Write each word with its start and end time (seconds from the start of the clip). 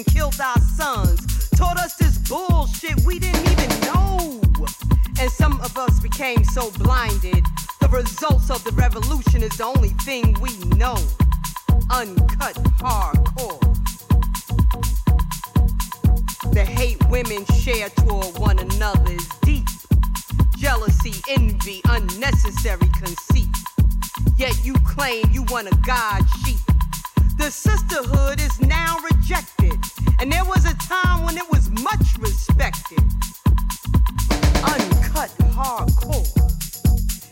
and 0.00 0.14
killed 0.14 0.40
our 0.40 0.58
sons. 0.60 1.50
Taught 1.50 1.78
us 1.78 1.96
this 1.96 2.16
bullshit 2.28 2.98
we 3.04 3.18
didn't 3.18 3.46
even 3.50 3.80
know. 3.80 4.40
And 5.20 5.30
some 5.30 5.60
of 5.60 5.76
us 5.76 6.00
became 6.00 6.42
so 6.44 6.70
blinded. 6.70 7.44
The 7.80 7.88
results 7.88 8.50
of 8.50 8.64
the 8.64 8.72
revolution 8.72 9.42
is 9.42 9.56
the 9.58 9.64
only 9.64 9.90
thing 10.04 10.34
we 10.40 10.56
know. 10.76 10.96
Uncut, 11.90 12.54
hardcore. 12.80 13.60
The 16.54 16.64
hate 16.64 17.02
women 17.10 17.44
share 17.60 17.90
toward 17.90 18.38
one 18.38 18.58
another 18.58 19.12
is 19.12 19.28
deep. 19.42 19.66
Jealousy, 20.56 21.14
envy, 21.28 21.82
unnecessary 21.86 22.88
conceit. 23.02 23.54
Yet 24.38 24.64
you 24.64 24.74
claim 24.86 25.24
you 25.30 25.42
want 25.50 25.68
a 25.68 25.76
God 25.84 26.22
sheep. 26.42 26.58
The 27.36 27.50
sisterhood 27.50 28.40
is 28.40 28.60
now 28.62 28.96
rejected. 29.10 29.79
And 30.20 30.30
there 30.30 30.44
was 30.44 30.66
a 30.66 30.74
time 30.74 31.24
when 31.24 31.38
it 31.38 31.50
was 31.50 31.70
much 31.82 32.18
respected. 32.18 32.98
Uncut 34.62 35.30
hardcore. 35.56 36.28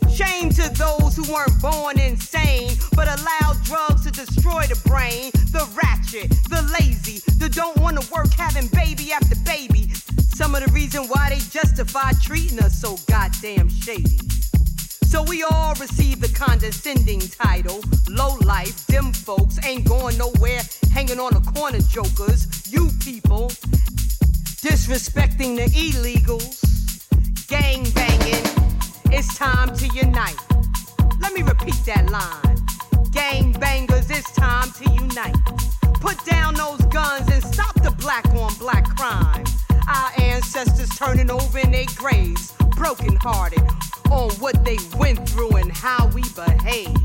Shame 0.09 0.49
to 0.49 0.67
those 0.73 1.15
who 1.15 1.31
weren't 1.31 1.61
born 1.61 1.99
insane, 1.99 2.71
but 2.95 3.07
allowed 3.07 3.63
drugs 3.63 4.05
to 4.05 4.11
destroy 4.11 4.63
the 4.63 4.81
brain. 4.89 5.29
The 5.51 5.69
ratchet, 5.75 6.31
the 6.49 6.63
lazy, 6.79 7.21
the 7.37 7.47
don't 7.47 7.77
wanna 7.77 8.01
work 8.11 8.33
having 8.33 8.67
baby 8.69 9.11
after 9.11 9.35
baby. 9.45 9.91
Some 10.33 10.55
of 10.55 10.65
the 10.65 10.71
reason 10.71 11.03
why 11.03 11.29
they 11.29 11.39
justify 11.51 12.13
treating 12.23 12.57
us 12.59 12.81
so 12.81 12.97
goddamn 13.07 13.69
shady. 13.69 14.17
So 15.09 15.23
we 15.23 15.41
all 15.41 15.73
receive 15.79 16.21
the 16.21 16.27
condescending 16.27 17.19
title. 17.19 17.81
Low 18.07 18.35
life, 18.45 18.85
dim 18.85 19.11
folks 19.11 19.57
ain't 19.65 19.89
going 19.89 20.19
nowhere, 20.19 20.61
hanging 20.93 21.19
on 21.19 21.33
the 21.33 21.41
corner 21.51 21.79
jokers. 21.79 22.71
You 22.71 22.91
people 23.03 23.47
disrespecting 24.61 25.55
the 25.55 25.65
illegals, 25.73 26.61
gang 27.47 27.89
banging. 27.89 28.45
It's 29.11 29.35
time 29.35 29.75
to 29.77 29.87
unite. 29.87 30.37
Let 31.19 31.33
me 31.33 31.41
repeat 31.41 31.83
that 31.87 32.07
line. 32.11 32.57
Gang 33.09 33.53
bangers, 33.53 34.11
it's 34.11 34.31
time 34.33 34.69
to 34.73 34.91
unite. 34.91 35.37
Put 36.01 36.23
down 36.23 36.53
those 36.53 36.81
guns 36.93 37.27
and 37.31 37.43
stop 37.43 37.73
the 37.81 37.95
black 37.97 38.27
on 38.35 38.53
black 38.59 38.85
crime. 38.95 39.43
Our 39.87 40.11
ancestors 40.21 40.89
turning 40.89 41.31
over 41.31 41.57
in 41.57 41.71
their 41.71 41.89
graves, 41.97 42.53
broken 42.77 43.15
hearted 43.15 43.63
on 44.11 44.31
what 44.39 44.63
they 44.65 44.77
went 44.97 45.27
through 45.27 45.55
and 45.57 45.71
how 45.71 46.07
we 46.13 46.23
behave. 46.35 46.95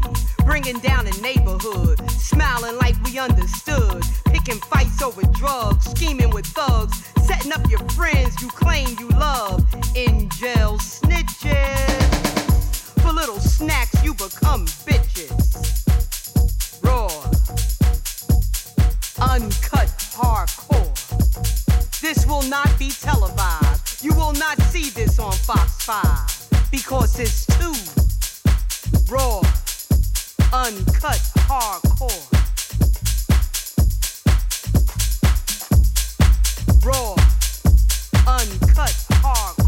Bringing 0.44 0.78
down 0.78 1.04
the 1.04 1.18
neighborhood, 1.22 1.98
smiling 2.10 2.76
like 2.76 2.94
we 3.04 3.18
understood. 3.18 4.02
Picking 4.26 4.60
fights 4.60 5.02
over 5.02 5.22
drugs, 5.32 5.86
scheming 5.90 6.30
with 6.30 6.46
thugs, 6.46 7.02
setting 7.24 7.52
up 7.52 7.68
your 7.70 7.80
friends 7.90 8.40
you 8.40 8.48
claim 8.48 8.88
you 8.98 9.08
love. 9.08 9.64
In 9.94 10.28
jail 10.30 10.78
snitches. 10.78 12.04
For 13.02 13.12
little 13.12 13.40
snacks, 13.40 14.02
you 14.04 14.14
become 14.14 14.66
bitches. 14.86 15.84
Raw, 16.82 17.08
uncut, 19.20 19.88
hardcore. 20.14 20.90
This 22.00 22.26
will 22.26 22.42
not 22.42 22.78
be 22.78 22.90
televised. 22.90 24.04
You 24.04 24.14
will 24.14 24.32
not 24.34 24.60
see 24.62 24.90
this 24.90 25.18
on 25.18 25.32
Fox 25.32 25.84
5 25.84 26.43
because 26.76 27.20
it's 27.20 27.46
too 27.46 27.72
raw, 29.08 29.36
uncut, 30.52 31.22
hardcore. 31.46 32.24
Raw, 36.84 37.14
uncut, 38.26 38.96
hardcore. 39.22 39.63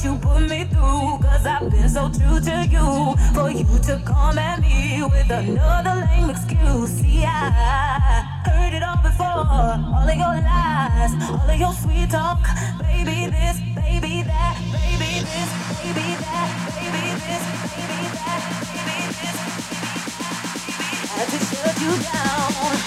What 0.00 0.12
you 0.12 0.18
put 0.18 0.40
me 0.48 0.64
through. 0.64 1.18
Cause 1.20 1.46
I've 1.46 1.70
been 1.70 1.88
so 1.88 2.08
true 2.08 2.40
to 2.40 2.66
you. 2.70 3.16
For 3.34 3.50
you 3.50 3.78
to 3.86 4.00
come 4.04 4.38
at 4.38 4.60
me 4.60 5.02
with 5.02 5.30
another 5.30 6.06
lame 6.06 6.30
excuse. 6.30 6.90
See, 6.90 7.24
I 7.24 8.40
heard 8.46 8.72
it 8.72 8.82
all 8.82 8.96
before. 9.02 9.26
All 9.26 10.08
of 10.08 10.14
your 10.14 10.36
lies, 10.40 11.12
all 11.28 11.50
of 11.50 11.58
your 11.58 11.72
sweet 11.72 12.10
talk. 12.10 12.40
Baby 12.80 13.26
this, 13.30 13.60
baby 13.74 14.22
that, 14.24 14.56
baby 14.72 15.20
this, 15.20 15.50
baby 15.82 16.16
that, 16.24 16.48
baby 16.76 17.04
this, 17.20 17.44
baby 17.76 18.00
that, 18.16 18.40
baby 18.72 19.04
this. 19.16 19.36
baby, 19.40 20.00
I 21.02 21.16
had 21.16 21.28
to 21.28 21.38
shut 21.44 21.76
you 21.80 21.92
down. 22.04 22.79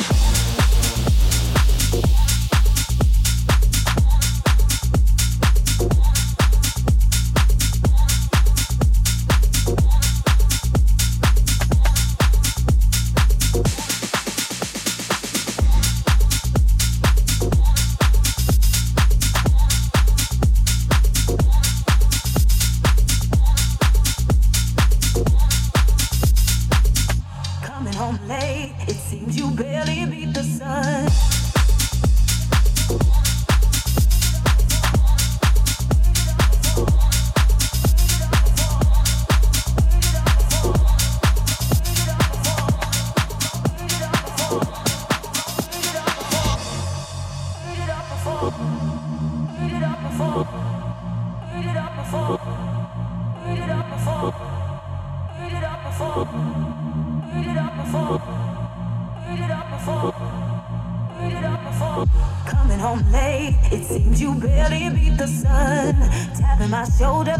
Coming 62.46 62.80
home 62.80 63.04
late, 63.12 63.58
it 63.70 63.84
seems 63.84 64.22
you 64.22 64.34
barely 64.36 64.90
beat 64.90 65.18
the 65.18 65.28
sun. 65.28 65.96
Tapping 66.38 66.70
my 66.70 66.86
shoulder, 66.98 67.36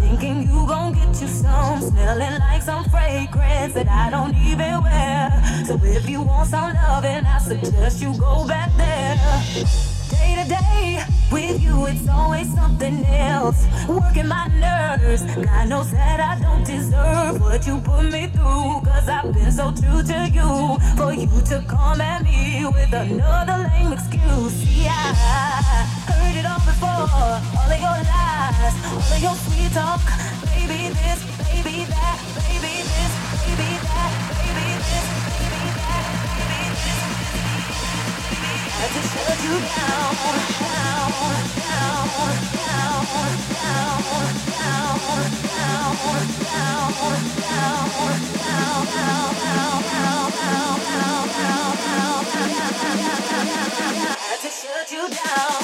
thinking 0.00 0.42
you 0.42 0.66
gon' 0.66 0.94
get 0.94 1.20
you 1.20 1.28
some. 1.28 1.80
Smelling 1.80 2.40
like 2.40 2.62
some 2.62 2.84
fragrance 2.86 3.74
that 3.74 3.86
I 3.86 4.10
don't 4.10 4.34
even 4.34 4.82
wear. 4.82 5.64
So 5.66 5.78
if 5.84 6.08
you 6.08 6.22
want 6.22 6.48
some 6.50 6.74
loving, 6.74 7.24
I 7.24 7.38
suggest 7.38 8.02
you 8.02 8.12
go 8.18 8.44
back 8.48 8.70
there 8.76 9.93
day. 10.48 11.02
With 11.32 11.62
you, 11.62 11.86
it's 11.86 12.08
always 12.08 12.52
something 12.54 13.04
else. 13.06 13.66
Working 13.88 14.28
my 14.28 14.46
nerves. 14.48 15.22
God 15.34 15.68
knows 15.68 15.90
that 15.90 16.20
I 16.20 16.40
don't 16.40 16.64
deserve 16.64 17.40
what 17.40 17.66
you 17.66 17.80
put 17.80 18.04
me 18.04 18.28
through. 18.28 18.80
Cause 18.84 19.08
I've 19.08 19.32
been 19.32 19.50
so 19.50 19.72
true 19.72 20.02
to 20.02 20.30
you. 20.32 20.78
For 20.96 21.12
you 21.12 21.28
to 21.50 21.64
come 21.66 22.00
at 22.00 22.22
me 22.22 22.66
with 22.66 22.92
another 22.92 23.68
lame 23.68 23.92
excuse. 23.92 24.56
Yeah, 24.76 24.92
I 24.92 26.12
heard 26.12 26.36
it 26.36 26.46
all 26.46 26.62
before. 26.64 27.08
All 27.58 27.70
of 27.74 27.80
your 27.86 27.98
lies, 28.10 28.74
all 28.86 29.14
of 29.14 29.22
your 29.22 29.36
sweet 29.44 29.72
talk. 29.72 30.00
Baby, 30.52 30.94
this 30.94 31.33
you 54.94 55.08
down. 55.08 55.63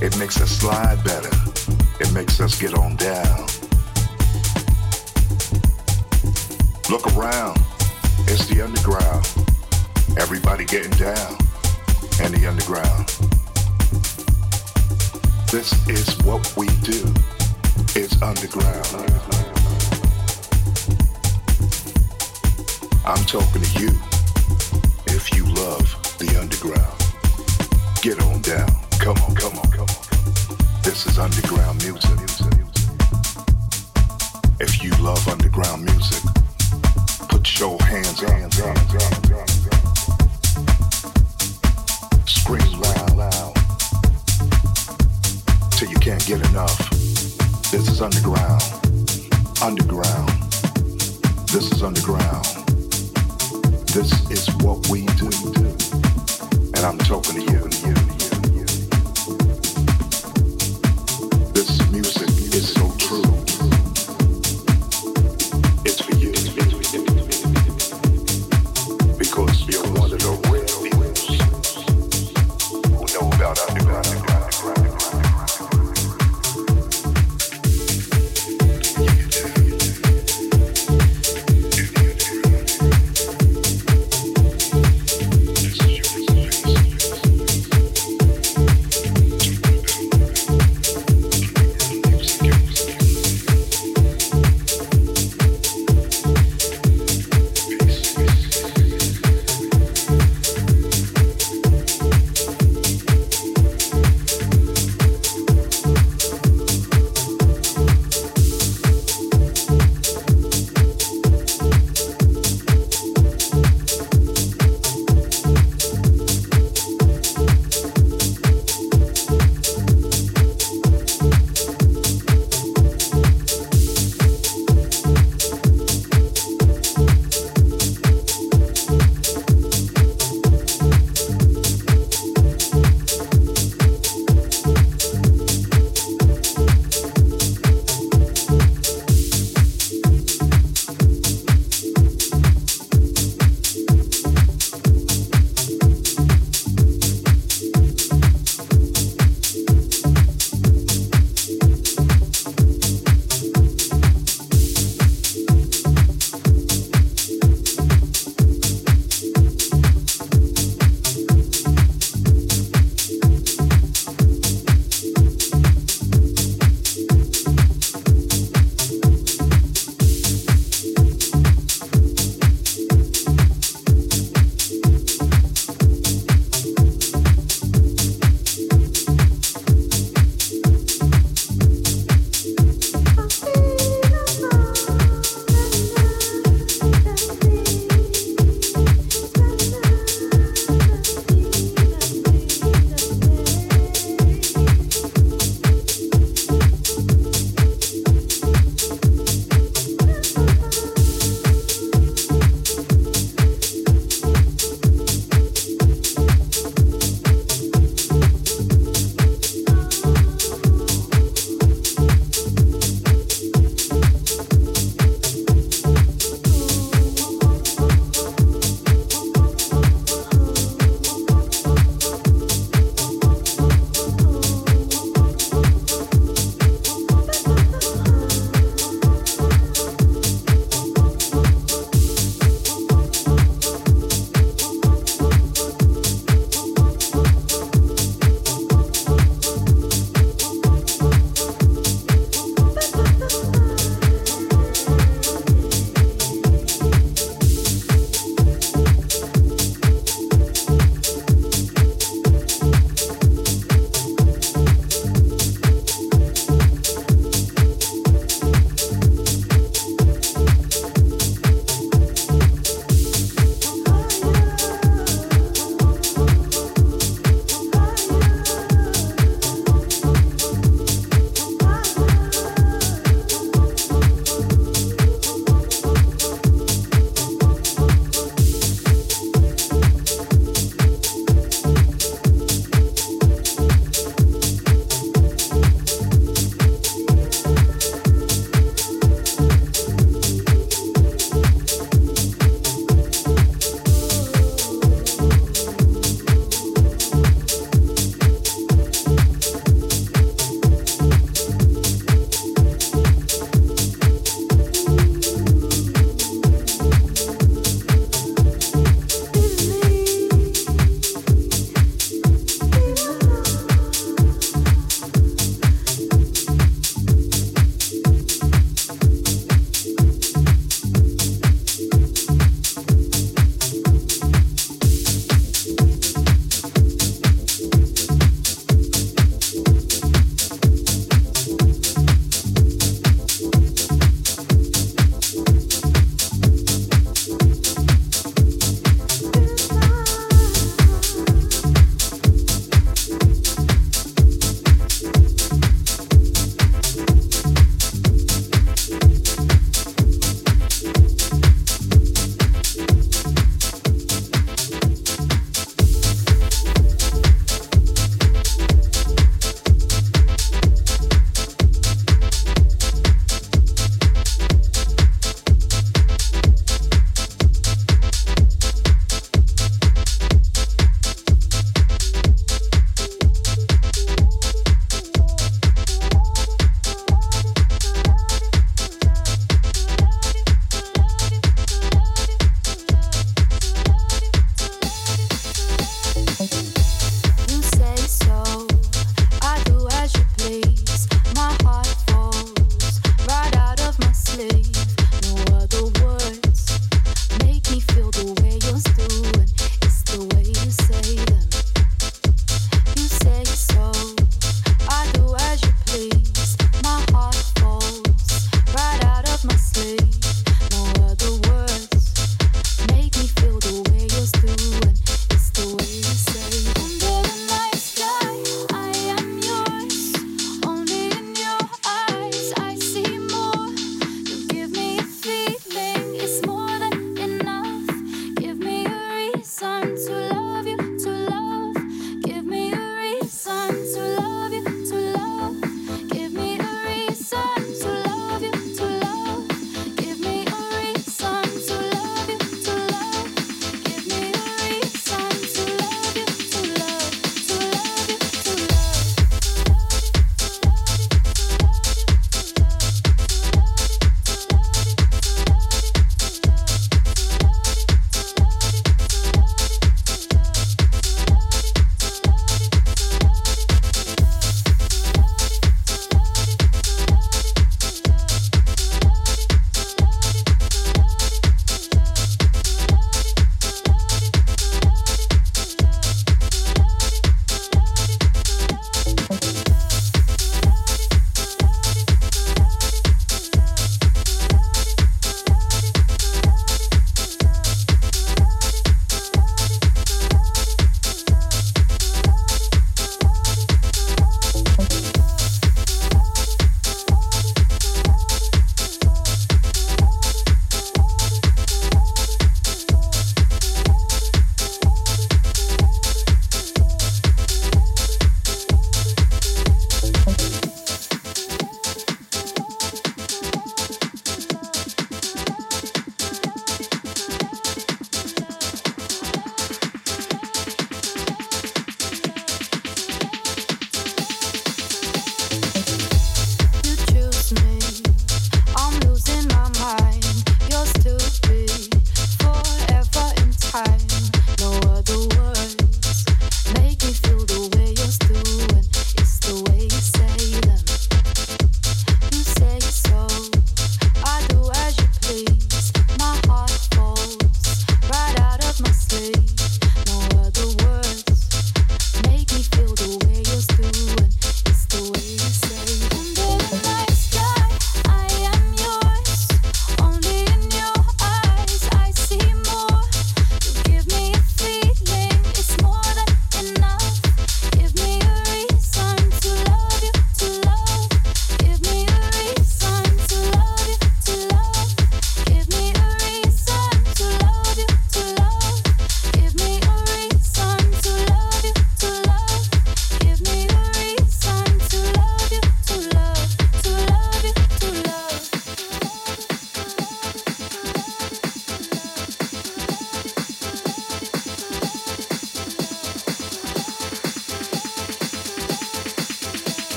It 0.00 0.16
makes 0.16 0.40
us 0.40 0.50
slide 0.50 1.02
better. 1.02 1.30
It 1.98 2.12
makes 2.12 2.40
us 2.40 2.56
get 2.56 2.72
on 2.72 2.94
down. 2.96 3.48
Look 6.88 7.04
around. 7.16 7.58
It's 8.28 8.46
the 8.46 8.62
underground. 8.62 9.26
Everybody 10.16 10.64
getting 10.64 10.92
down. 10.92 11.36
And 12.22 12.32
the 12.32 12.46
underground. 12.46 13.08
This 15.50 15.72
is 15.88 16.16
what 16.24 16.56
we 16.56 16.68
do. 16.86 17.02
It's 17.96 18.22
underground. 18.22 18.86
I'm 23.04 23.24
talking 23.24 23.62
to 23.62 23.80
you. 23.80 23.90
If 25.08 25.34
you 25.34 25.44
love 25.44 25.88
the 26.18 26.38
underground, 26.40 26.96
get 28.02 28.22
on 28.22 28.42
down. 28.42 28.68
Come 29.00 29.16
on, 29.24 29.34
come 29.34 29.58
on. 29.58 29.67
This 30.88 31.04
is 31.04 31.18
underground 31.18 31.84
music. 31.84 32.18
If 34.58 34.82
you 34.82 34.90
love 35.04 35.28
underground 35.28 35.84
music, 35.84 36.37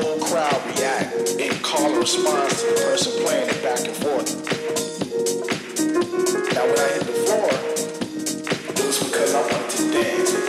whole 0.00 0.18
crowd 0.20 0.66
react 0.74 1.12
in 1.38 1.52
call 1.62 1.94
a 1.94 1.98
response 1.98 2.62
to 2.62 2.68
the 2.68 2.80
person 2.80 3.12
playing 3.24 3.48
it 3.50 3.62
back 3.62 3.78
and 3.80 3.96
forth. 3.96 4.28
Now 6.54 6.64
when 6.64 6.78
I 6.78 6.88
hit 6.94 7.04
the 7.04 7.12
floor, 7.12 7.50
it 8.70 8.86
was 8.86 8.98
because 9.04 9.34
I 9.34 9.40
wanted 9.42 9.70
to 9.70 9.92
dance. 9.92 10.41